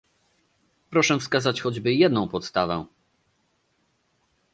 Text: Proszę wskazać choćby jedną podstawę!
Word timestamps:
Proszę 0.89 1.19
wskazać 1.19 1.61
choćby 1.61 1.93
jedną 1.93 2.27
podstawę! 2.27 2.85